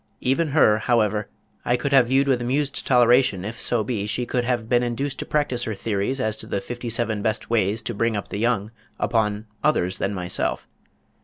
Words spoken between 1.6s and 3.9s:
I could have viewed with amused toleration if so